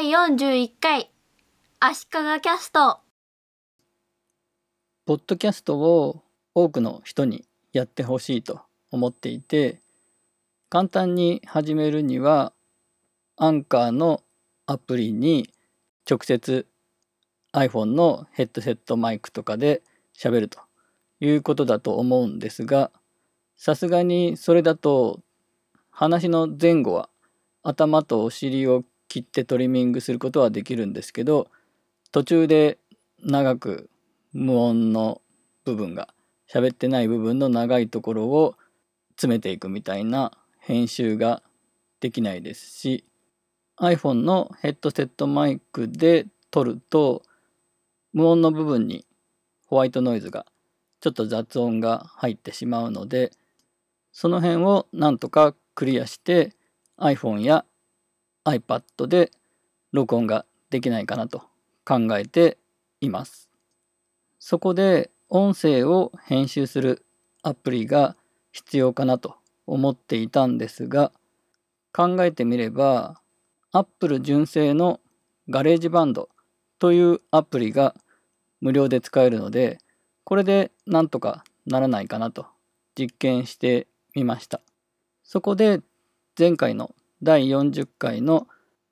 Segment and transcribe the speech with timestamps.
[0.00, 1.10] 第41回
[1.80, 3.00] 足利キャスト。
[5.06, 6.22] ポッドキャストを
[6.54, 8.60] 多くの人にやってほしいと
[8.92, 9.80] 思っていて
[10.68, 12.52] 簡単に始めるには
[13.36, 14.22] アンカーの
[14.66, 15.52] アプリに
[16.08, 16.68] 直接
[17.52, 19.82] iPhone のヘッドセットマイクとかで
[20.16, 20.60] 喋ると
[21.18, 22.92] いうことだと思うんですが
[23.56, 25.18] さすがにそれだと
[25.90, 27.08] 話の前後は
[27.64, 31.48] 頭とお尻を切ってトリミングすることはできるんですけど
[32.12, 32.78] 途中で
[33.22, 33.90] 長く
[34.32, 35.20] 無音の
[35.64, 36.08] 部分が
[36.50, 38.54] 喋ってない部分の長いところを
[39.10, 41.42] 詰めていくみたいな編集が
[42.00, 43.04] できないですし
[43.80, 47.22] iPhone のヘッドセットマイクで撮ると
[48.12, 49.04] 無音の部分に
[49.66, 50.46] ホワイトノイズが
[51.00, 53.32] ちょっと雑音が入ってしまうので
[54.12, 56.54] その辺をなんとかクリアして
[56.98, 57.64] iPhone や
[58.48, 59.30] iPad で
[59.92, 61.42] 録音ができないかなと
[61.84, 62.58] 考えて
[63.00, 63.48] います。
[64.38, 67.04] そこで音声を編集する
[67.42, 68.16] アプリが
[68.52, 71.12] 必要かなと思っていたんですが
[71.92, 73.20] 考えてみれば
[73.72, 75.00] Apple 純正の
[75.50, 76.30] GarageBand
[76.78, 77.94] というアプリが
[78.60, 79.78] 無料で使えるので
[80.24, 82.46] これでなんとかならないかなと
[82.98, 84.60] 実験してみました
[85.22, 85.80] そこで
[86.38, 88.46] 前回の第40回の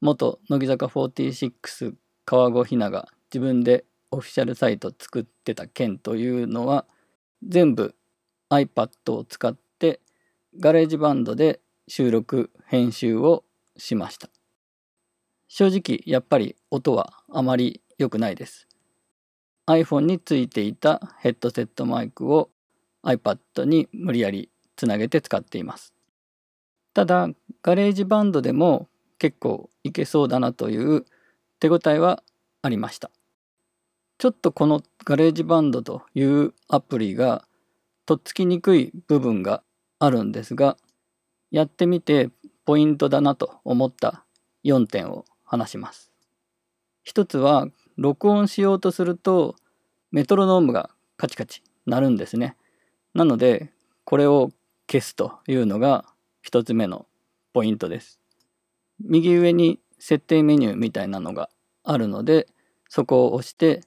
[0.00, 1.94] 元乃木坂46
[2.24, 6.84] 川後陽菜が自分でオフィシャルサイト作ってた件というのは
[7.46, 7.94] 全部
[8.50, 10.00] iPad を使って
[10.58, 13.44] GarageBand で収録編集を
[13.76, 14.28] しました。
[15.46, 18.66] 正直やっぱり音はあまり良くないです。
[19.68, 22.50] iPhone についていたヘッドセットマイクを
[23.04, 25.94] iPad に無理やりつなげて使っています。
[26.94, 27.28] ただ
[27.62, 31.04] GarageBand でも結構いけそうだなという
[31.60, 32.22] 手応えは
[32.62, 33.10] ありました。
[34.18, 37.44] ちょっとこの GarageBand というアプリが
[38.04, 39.62] とっつきにくい部分が
[39.98, 40.76] あるんですが
[41.50, 42.30] やってみて
[42.64, 44.24] ポイントだなと思った
[44.64, 46.12] 4点を話します。
[47.04, 49.56] 一つは録音しようとすると
[50.10, 52.56] メトロノームがカチカチ鳴るんですね。
[53.14, 53.72] なので
[54.04, 54.50] これを
[54.90, 56.04] 消すというのが
[56.42, 57.06] 一つ目の
[57.58, 58.20] ポイントです
[59.00, 61.50] 右上に設定メニューみたいなのが
[61.82, 62.46] あるので
[62.88, 63.80] そこを押して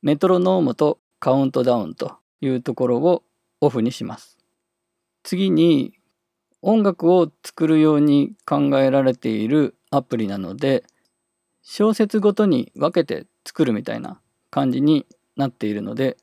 [0.00, 3.22] メトロノームとカウントダウンというところを
[3.60, 4.38] オフにします
[5.22, 5.92] 次に
[6.62, 10.82] 音楽を作るように考えられているアプリなので
[11.60, 14.18] 小説ごとに分けて作るみたいな
[14.50, 15.04] 感じに
[15.36, 16.16] なっているので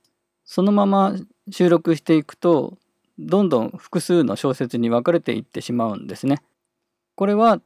[0.45, 1.13] そのまま
[1.51, 2.79] 収録していくと
[3.19, 6.41] どんどん複数の小説に分かれていってしまうんですね。
[7.21, 7.61] これは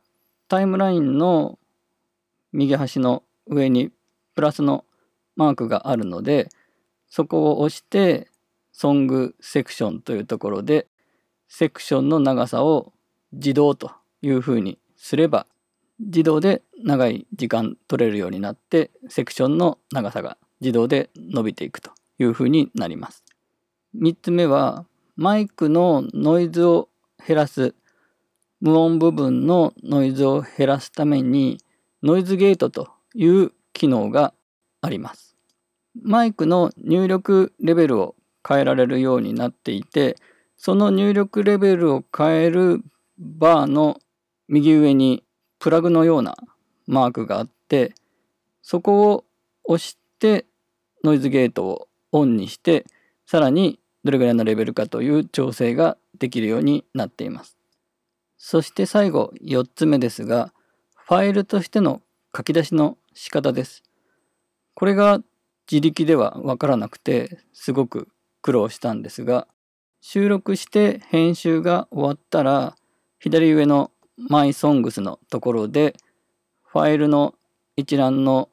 [0.49, 1.57] タイムラインの
[2.51, 3.89] 右端の上に
[4.35, 4.83] プラスの
[5.37, 6.49] マークがあるので
[7.07, 8.27] そこを押して
[8.73, 10.87] ソングセクションというところで
[11.47, 12.91] セクションの長さを
[13.31, 15.47] 自動というふうにすれば
[16.01, 23.23] 自動で長い時間取れるようになってセクションの長さが自動で伸びていくというふうになります。
[23.97, 26.89] 3つ目はマイクのノイズを
[27.25, 27.73] 減らす
[28.61, 31.59] 無音部分のノイズを減らすために
[32.03, 34.33] ノイズゲートという機能が
[34.81, 35.35] あります。
[36.01, 38.15] マイクの入力レベルを
[38.47, 40.17] 変えられるようになっていて
[40.57, 42.83] その入力レベルを変える
[43.17, 43.99] バーの
[44.47, 45.23] 右上に
[45.59, 46.35] プラグのような
[46.85, 47.93] マークがあって
[48.61, 49.25] そこを
[49.63, 50.45] 押して
[51.03, 52.85] ノイズゲートをオンにして
[53.25, 57.57] さらにどれぐらいのレベルかという調整ができるようになっています。
[58.47, 60.53] そして最後4つ目ですが
[60.93, 62.03] ファイルとしての
[62.37, 63.81] 書き出しの仕方です。
[64.75, 65.19] これが
[65.69, 68.07] 自力ではわからなくてすごく
[68.43, 69.47] 苦労したんですが
[69.99, 72.75] 収録して編集が終わったら
[73.17, 73.89] 左上の
[74.29, 75.95] MySongs のところで
[76.61, 77.33] ファイルの
[77.75, 78.49] 一覧の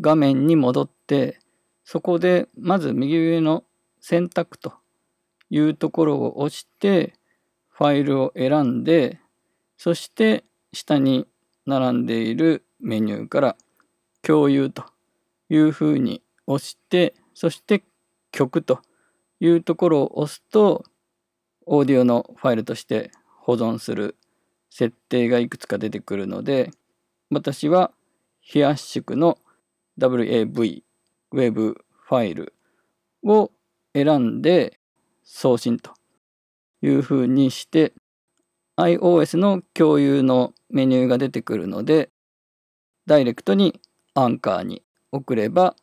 [0.00, 1.38] 画面に戻って
[1.84, 3.62] そこでまず右上の
[4.00, 4.72] 選択と
[5.50, 7.14] いうところを押して
[7.68, 9.20] ファイルを選んで
[9.76, 11.26] そして下に
[11.66, 13.56] 並んでいるメニューから
[14.22, 14.84] 共有と
[15.48, 17.84] いうふうに押してそして
[18.32, 18.80] 曲と
[19.40, 20.84] いうところを押すと
[21.66, 24.16] オーディオのファイルとして保存する
[24.70, 26.70] 設定がいくつか出てくるので
[27.30, 27.92] 私は
[28.40, 29.38] 非圧縮の
[29.98, 30.82] WAV
[31.32, 32.54] ウェブファイル
[33.24, 33.50] を
[33.94, 34.78] 選んで
[35.24, 35.92] 送信と
[36.82, 37.92] いうふうにして
[38.76, 42.10] iOS の共有のメニューが出てくるので
[43.06, 43.80] ダイレクトに
[44.14, 44.82] アンカーに
[45.12, 45.76] 送れば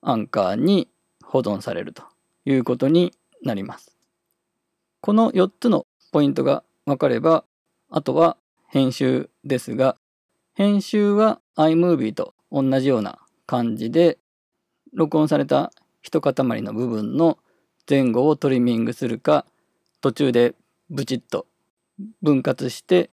[0.00, 0.88] アンカーに
[1.22, 2.02] 保存されると
[2.44, 3.96] いうことになります。
[5.00, 7.44] この4つのポイントが分かれば
[7.90, 8.36] あとは
[8.68, 9.96] 編集ですが
[10.54, 14.18] 編集は iMovie と同じような感じで
[14.92, 15.72] 録音された
[16.02, 17.38] 一塊の部分の
[17.88, 19.44] 前後をトリミングするか
[20.00, 20.54] 途中で
[20.90, 21.46] ブチッと
[22.22, 23.10] 分割して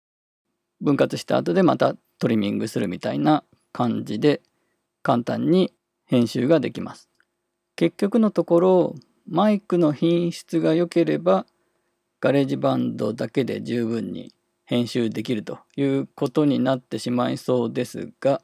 [0.81, 4.41] 分割した後でまたトリミングするみたいな感じで
[5.03, 5.73] 簡単に
[6.07, 7.09] 編集ができます。
[7.75, 8.95] 結局のところ
[9.29, 11.47] マイクの品質が良ければ
[12.21, 14.33] GarageBand だけで十分に
[14.65, 18.41] 編集できるということになってしまいそうですが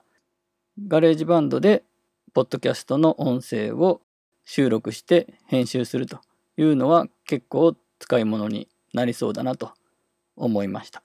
[0.86, 1.84] GarageBand で
[2.34, 4.02] ポッドキャストの音声を
[4.44, 6.20] 収録して編集すると
[6.56, 9.72] いうのは結構使い物になりそうだなと
[10.36, 11.02] 思いました。